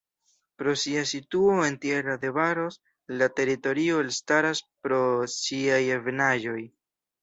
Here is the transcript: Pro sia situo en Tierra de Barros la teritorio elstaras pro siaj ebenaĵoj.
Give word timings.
Pro 0.61 0.71
sia 0.83 1.03
situo 1.11 1.57
en 1.67 1.77
Tierra 1.83 2.17
de 2.25 2.31
Barros 2.39 2.81
la 3.21 3.29
teritorio 3.41 4.03
elstaras 4.09 4.67
pro 4.83 5.07
siaj 5.39 5.83
ebenaĵoj. 6.03 6.61